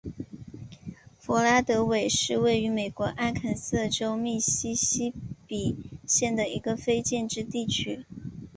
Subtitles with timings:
[1.19, 5.13] 弗拉德韦是位于美国阿肯色州密西西
[5.45, 5.77] 比
[6.07, 8.07] 县的一个非建制地区。